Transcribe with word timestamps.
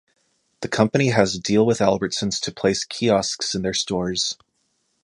The 0.61 0.67
company 0.67 1.09
has 1.09 1.35
a 1.35 1.39
deal 1.39 1.63
with 1.63 1.77
Albertsons 1.77 2.41
to 2.41 2.51
place 2.51 2.85
kiosks 2.85 3.53
in 3.53 3.61
their 3.61 3.75
stores. 3.75 4.35